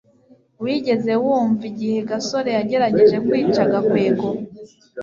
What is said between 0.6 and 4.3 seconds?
wigeze wumva igihe gasore yagerageje kwica gakwego